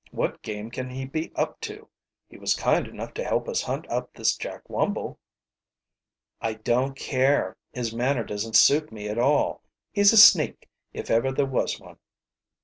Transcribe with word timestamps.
"What 0.09 0.41
game 0.41 0.71
can 0.71 0.89
he 0.89 1.05
be 1.05 1.31
up 1.35 1.59
to? 1.61 1.87
He 2.27 2.35
was 2.39 2.55
kind 2.55 2.87
enough 2.87 3.13
to 3.13 3.23
help 3.23 3.47
us 3.47 3.61
hunt 3.61 3.87
up 3.87 4.11
this 4.15 4.35
Jack 4.35 4.63
Wumble." 4.67 5.19
"I 6.41 6.53
don't 6.55 6.95
care 6.97 7.55
his 7.71 7.93
manner 7.93 8.23
doesn't 8.23 8.55
suit 8.55 8.91
me 8.91 9.07
at 9.09 9.19
all. 9.19 9.61
He's 9.91 10.11
a 10.11 10.17
sneak, 10.17 10.67
if 10.91 11.11
ever 11.11 11.31
there 11.31 11.45
was 11.45 11.79
one." 11.79 11.97